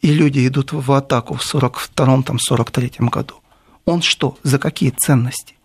[0.00, 3.34] и люди идут в атаку в 42-м, там, 43-м году,
[3.84, 5.56] он что, за какие ценности?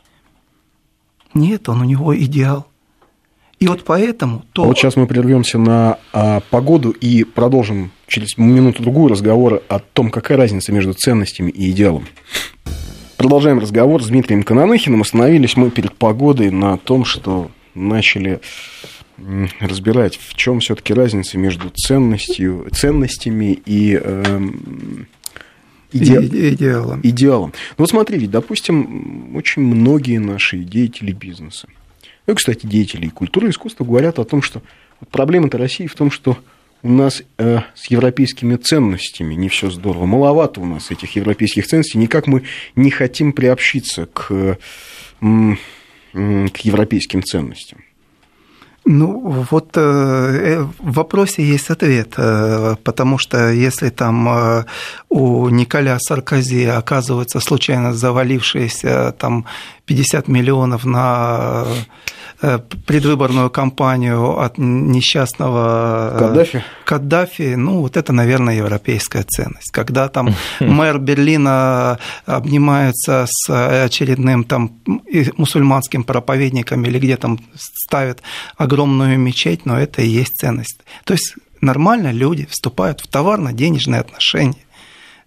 [1.33, 2.67] Нет, он у него идеал.
[3.59, 4.43] И вот поэтому...
[4.53, 4.65] То...
[4.65, 10.37] Вот сейчас мы прервемся на а, погоду и продолжим через минуту-другую разговор о том, какая
[10.37, 12.05] разница между ценностями и идеалом.
[13.17, 15.01] Продолжаем разговор с Дмитрием Кананыхиным.
[15.01, 18.41] Остановились мы перед погодой на том, что начали
[19.59, 24.39] разбирать, в чем все-таки разница между ценностью, ценностями и э,
[25.91, 26.19] иде...
[26.53, 26.99] идеалом.
[27.01, 27.53] идеалом.
[27.77, 31.67] Ну, вот смотрите, допустим, очень многие наши деятели бизнеса,
[32.27, 34.61] ну, кстати, деятели культуры и искусства говорят о том, что
[35.11, 36.37] проблема-то России в том, что
[36.83, 40.05] у нас э, с европейскими ценностями не все здорово.
[40.05, 41.97] Маловато у нас этих европейских ценностей.
[41.97, 42.43] Никак мы
[42.75, 44.57] не хотим приобщиться к,
[45.19, 47.79] к европейским ценностям.
[48.89, 54.65] Ну, вот э, э, в вопросе есть ответ, э, потому что если там
[55.09, 59.45] у Николя Саркози оказывается случайно завалившиеся там
[59.87, 61.65] 50 миллионов на
[62.39, 66.63] Э, предвыборную кампанию от несчастного э, Каддафи.
[66.85, 69.71] Каддафи, ну, вот это, наверное, европейская ценность.
[69.71, 74.79] Когда там мэр Берлина обнимается с очередным там
[75.37, 78.21] мусульманским проповедником или где там ставят
[78.55, 80.81] огромную мечеть, но это и есть ценность.
[81.05, 84.63] То есть нормально люди вступают в товарно-денежные отношения,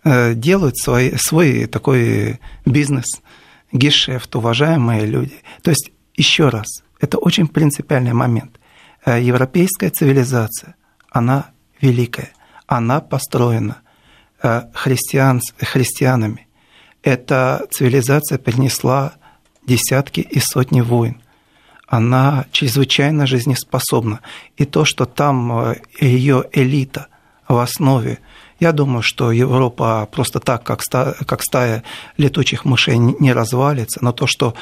[0.04, 3.20] э, делают свой, свой такой бизнес,
[3.72, 5.36] гешефт, уважаемые люди.
[5.62, 8.58] То есть еще раз, это очень принципиальный момент.
[9.04, 10.74] Э, европейская цивилизация,
[11.10, 11.50] она
[11.80, 12.30] великая,
[12.66, 13.78] она построена
[14.42, 16.46] э, христиан, христианами.
[17.02, 19.14] Эта цивилизация принесла
[19.66, 21.20] десятки и сотни войн.
[21.86, 24.20] Она чрезвычайно жизнеспособна.
[24.56, 27.08] И то, что там э, ее элита
[27.48, 28.20] в основе,
[28.60, 31.82] я думаю, что Европа просто так, как стая, как стая
[32.18, 34.54] летучих мышей, не развалится, но то, что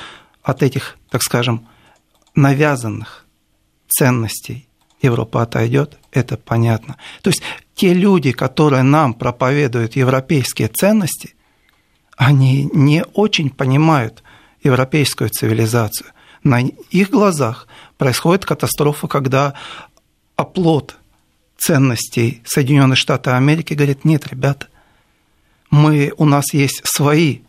[0.43, 1.67] от этих, так скажем,
[2.35, 3.27] навязанных
[3.89, 4.69] ценностей
[5.03, 6.97] Европа отойдет, это понятно.
[7.23, 7.43] То есть
[7.75, 11.35] те люди, которые нам проповедуют европейские ценности,
[12.17, 14.23] они не очень понимают
[14.63, 16.11] европейскую цивилизацию.
[16.43, 19.55] На их глазах происходит катастрофа, когда
[20.37, 20.97] оплот
[21.59, 24.69] ценностей Соединенных Штатов Америки говорит, нет, ребята,
[25.71, 27.41] мы, у нас есть свои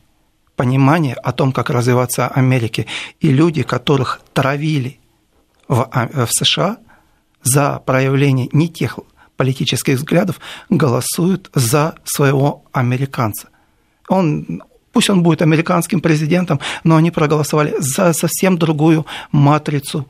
[0.55, 2.85] понимание о том, как развиваться Америке.
[3.21, 4.99] И люди, которых травили
[5.69, 6.77] в, а, в США
[7.41, 8.99] за проявление не тех
[9.37, 13.47] политических взглядов, голосуют за своего американца.
[14.09, 20.09] Он, пусть он будет американским президентом, но они проголосовали за совсем другую матрицу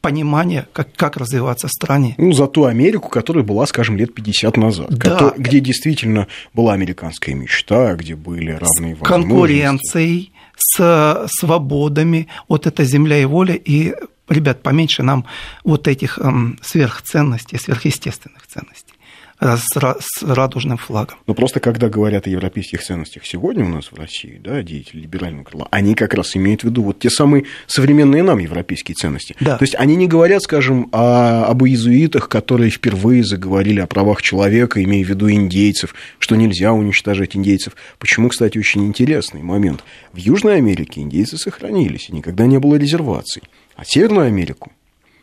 [0.00, 2.14] понимание, как, как развиваться в стране.
[2.18, 5.10] Ну, за ту Америку, которая была, скажем, лет 50 назад, да.
[5.10, 9.04] который, где действительно была американская мечта, где были равные с возможности.
[9.04, 13.94] конкуренцией, с свободами, вот эта земля и воля, и,
[14.28, 15.26] ребят, поменьше нам
[15.64, 18.95] вот этих эм, сверхценностей, сверхъестественных ценностей.
[19.38, 21.18] Э, с, с радужным флагом.
[21.26, 25.44] Но просто когда говорят о европейских ценностях сегодня у нас в России, да, деятели либерального
[25.44, 29.36] крыла, они как раз имеют в виду вот те самые современные нам европейские ценности.
[29.40, 29.58] Да.
[29.58, 34.82] То есть они не говорят, скажем, о, об иезуитах, которые впервые заговорили о правах человека,
[34.82, 37.76] имея в виду индейцев, что нельзя уничтожать индейцев.
[37.98, 39.84] Почему, кстати, очень интересный момент.
[40.14, 43.42] В Южной Америке индейцы сохранились, и никогда не было резерваций.
[43.74, 44.72] А Северную Америку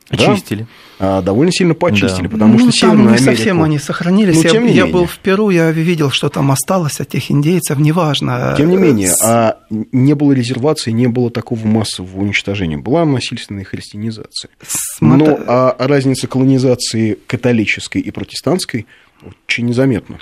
[0.10, 0.68] Очистили.
[1.00, 1.22] Да?
[1.22, 2.30] довольно сильно почистили, да.
[2.30, 3.36] потому ну, что Северную там не Америку...
[3.36, 4.36] совсем они сохранились.
[4.36, 4.86] Ну, я, я менее.
[4.86, 8.54] был в Перу, я видел, что там осталось от тех индейцев, неважно.
[8.58, 12.78] Тем не менее, а не было резервации, не было такого массового уничтожения.
[12.78, 14.50] Была насильственная христианизация.
[14.66, 15.18] Смотр...
[15.18, 18.86] Но а разница колонизации католической и протестантской
[19.48, 20.20] очень незаметна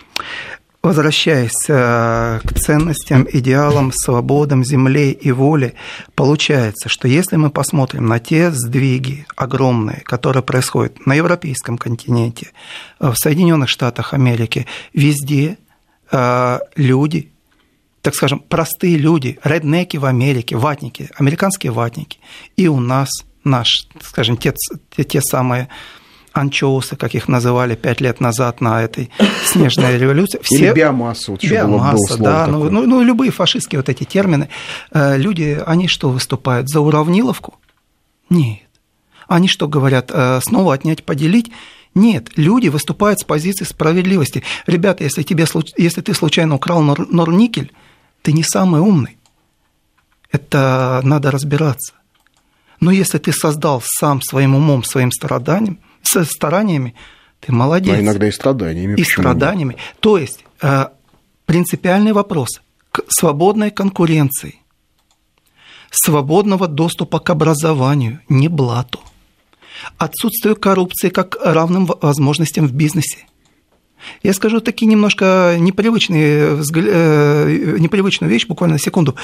[0.84, 5.76] возвращаясь э, к ценностям, идеалам, свободам, земле и воле,
[6.16, 12.52] получается, что если мы посмотрим на те сдвиги огромные, которые происходят на европейском континенте,
[13.00, 15.58] э, в Соединенных Штатах Америки, везде
[16.12, 17.32] э, люди,
[18.02, 22.18] так скажем, простые люди, реднеки в Америке, ватники, американские ватники,
[22.58, 23.10] и у нас
[23.44, 24.54] наш, скажем, те,
[24.96, 25.68] те, те самые
[26.34, 29.10] анчоусы, как их называли пять лет назад на этой
[29.46, 30.40] снежной революции.
[30.42, 30.66] Все...
[30.66, 31.32] Или биомасса.
[31.32, 32.48] Вот биомасса, да.
[32.48, 34.50] Ну, ну, ну, любые фашистские вот эти термины.
[34.92, 36.70] Э, люди, они что выступают?
[36.70, 37.56] За уравниловку?
[38.30, 38.60] Нет.
[39.28, 40.12] Они что говорят?
[40.14, 41.52] Э, снова отнять, поделить?
[41.94, 44.44] Нет, люди выступают с позиции справедливости.
[44.66, 45.46] Ребята, если, тебе,
[45.78, 47.74] если ты случайно украл норникель,
[48.22, 49.18] ты не самый умный.
[50.32, 51.94] Это надо разбираться.
[52.80, 56.96] Но если ты создал сам своим умом, своим страданием– со стараниями,
[57.40, 57.96] ты молодец.
[57.96, 59.00] А иногда и страданиями.
[59.00, 59.78] И страданиями.
[60.00, 60.88] То есть э,
[61.46, 64.56] принципиальный вопрос к свободной конкуренции,
[65.90, 69.00] свободного доступа к образованию, не блату,
[69.98, 73.26] отсутствию коррупции как равным возможностям в бизнесе.
[74.24, 79.16] Я скажу такие немножко непривычные, э, непривычную вещь, буквально секунду.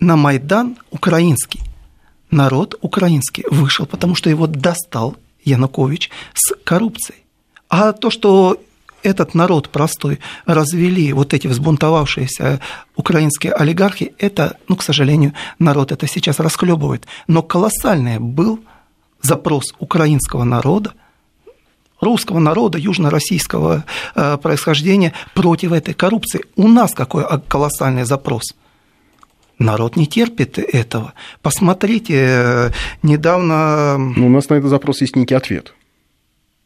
[0.00, 1.60] На Майдан украинский,
[2.30, 7.24] народ украинский вышел, потому что его достал Янукович с коррупцией.
[7.68, 8.58] А то, что
[9.02, 12.60] этот народ простой развели вот эти взбунтовавшиеся
[12.96, 17.06] украинские олигархи, это, ну, к сожалению, народ это сейчас расхлебывает.
[17.26, 18.60] Но колоссальный был
[19.20, 20.92] запрос украинского народа,
[22.00, 23.84] русского народа, южно-российского
[24.14, 26.44] э, происхождения против этой коррупции.
[26.56, 28.54] У нас какой колоссальный запрос–
[29.62, 31.14] Народ не терпит этого.
[31.40, 32.70] Посмотрите, э,
[33.02, 33.96] недавно...
[33.98, 35.74] Ну, у нас на этот запрос есть некий ответ.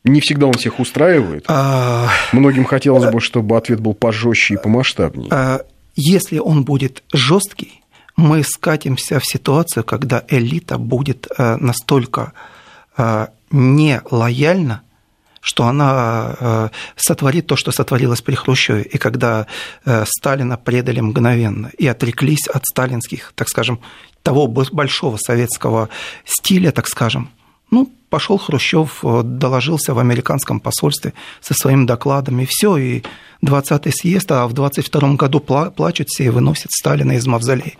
[0.05, 1.45] Не всегда он всех устраивает.
[1.49, 2.09] А...
[2.33, 5.29] Многим хотелось бы, чтобы ответ был пожестче и помасштабнее.
[5.31, 5.61] А...
[5.99, 7.83] Если он будет жесткий,
[8.17, 12.33] мы скатимся в ситуацию, когда элита будет э, настолько
[12.97, 14.83] э, нелояльна,
[15.47, 19.47] что она э, сотворит то, что сотворилось при Хрущеве, и когда
[19.85, 23.79] э, Сталина предали мгновенно и отреклись от сталинских, так скажем,
[24.25, 25.89] того большого советского
[26.25, 27.31] стиля, так скажем,
[27.71, 33.05] ну, пошел Хрущев, э, доложился в американском посольстве со своим докладом, и все, и
[33.45, 37.75] 20-й съезд, а в 22 году плачут все и выносят Сталина из мавзолея.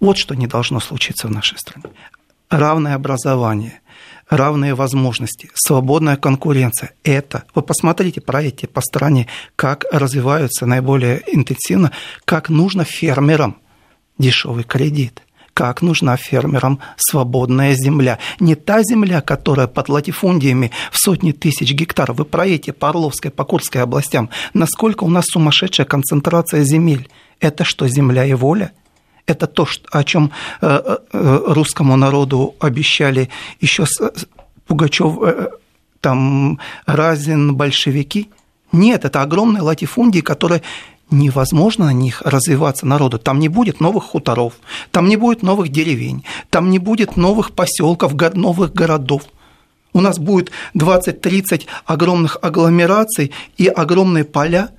[0.00, 1.86] Вот что не должно случиться в нашей стране.
[2.50, 3.80] Равное образование–
[4.28, 6.92] равные возможности, свободная конкуренция.
[7.04, 11.92] Это, вы посмотрите про эти по стране, как развиваются наиболее интенсивно,
[12.24, 13.56] как нужно фермерам
[14.18, 15.22] дешевый кредит
[15.56, 18.18] как нужна фермерам свободная земля.
[18.40, 22.18] Не та земля, которая под латифундиями в сотни тысяч гектаров.
[22.18, 24.28] Вы про эти по Орловской, по Курской областям.
[24.52, 27.08] Насколько у нас сумасшедшая концентрация земель.
[27.40, 28.72] Это что, земля и воля?
[29.26, 33.28] Это то, о чем э, э, русскому народу обещали
[33.60, 33.84] еще
[34.66, 35.48] Пугачев, э,
[36.00, 38.30] там, Разин, большевики.
[38.70, 40.62] Нет, это огромные латифундии, которые
[41.10, 43.18] невозможно на них развиваться народу.
[43.18, 44.54] Там не будет новых хуторов,
[44.92, 49.22] там не будет новых деревень, там не будет новых поселков, новых городов.
[49.92, 54.70] У нас будет 20-30 огромных агломераций и огромные поля–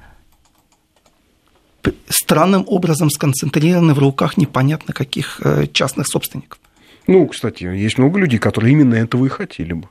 [2.09, 6.59] странным образом сконцентрированы в руках непонятно каких э, частных собственников.
[7.07, 9.87] Ну, кстати, есть много людей, которые именно этого и хотели бы.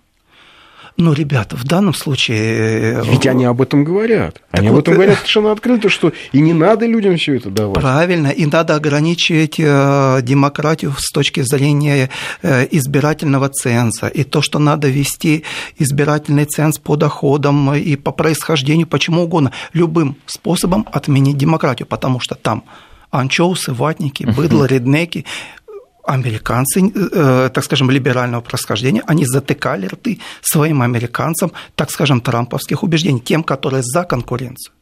[0.99, 3.01] Ну, ребята, в данном случае...
[3.01, 4.40] Э, Ведь они об этом говорят.
[4.51, 7.51] Так они вот, об этом говорят совершенно открыто, что и не надо людям все это
[7.51, 7.74] давать.
[7.74, 12.09] Правильно, и надо ограничивать э, демократию с точки зрения
[12.42, 14.07] э, избирательного ценза.
[14.09, 15.44] И то, что надо вести
[15.78, 22.34] избирательный ценз по доходам и по происхождению, почему угодно, любым способом отменить демократию, потому что
[22.36, 22.64] там
[23.11, 25.24] анчоусы, ватники, быдло, реднеки,
[26.07, 33.20] американцы, э, так скажем, либерального происхождения, они затыкали рты своим американцам, так скажем, трамповских убеждений,
[33.20, 34.72] тем, которые за конкуренцию.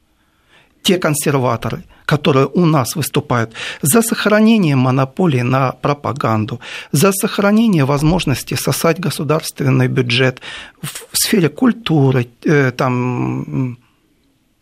[0.83, 6.61] Те консерваторы, которые у нас выступают за сохранение монополии на пропаганду,
[6.93, 10.41] за сохранение возможности сосать государственный бюджет
[10.83, 13.79] в сфере культуры, э, там,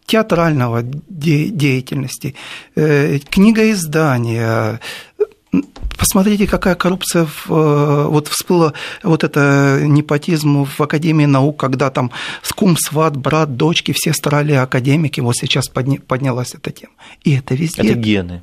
[0.07, 2.35] театрального деятельности,
[2.77, 4.81] э, книгоиздания,
[5.99, 8.73] Посмотрите, какая коррупция в, э, вот всплыла
[9.03, 12.11] вот это непотизм в Академии наук, когда там
[12.43, 16.95] скум, сват, брат, дочки, все стали академики, вот сейчас подня, поднялась эта тема.
[17.23, 17.83] И это везде.
[17.83, 18.43] Это гены.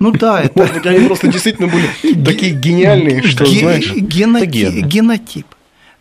[0.00, 0.58] Ну да, это...
[0.58, 1.88] Может быть, они просто действительно были
[2.24, 3.92] такие гениальные, что, знаешь...
[3.94, 5.46] Генотип.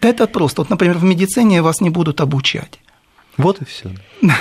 [0.01, 0.61] Да это просто.
[0.61, 2.79] Вот, например, в медицине вас не будут обучать.
[3.37, 3.91] Вот и все.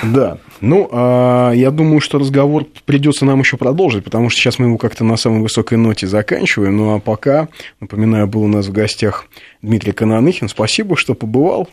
[0.03, 0.39] Да.
[0.59, 4.77] Ну, а, я думаю, что разговор придется нам еще продолжить, потому что сейчас мы его
[4.77, 6.77] как-то на самой высокой ноте заканчиваем.
[6.77, 7.47] Ну а пока,
[7.79, 9.27] напоминаю, был у нас в гостях
[9.61, 10.49] Дмитрий Кананыхин.
[10.49, 11.69] Спасибо, что побывал.